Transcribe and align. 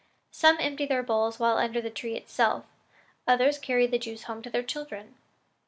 Some 0.31 0.57
empty 0.59 0.87
their 0.87 1.03
bowls 1.03 1.37
while 1.39 1.59
under 1.59 1.79
the 1.79 1.91
tree 1.91 2.15
itself; 2.17 2.65
others 3.27 3.59
carry 3.59 3.85
the 3.85 3.99
juice 3.99 4.23
home 4.23 4.41
to 4.41 4.49
their 4.49 4.63
children." 4.63 5.13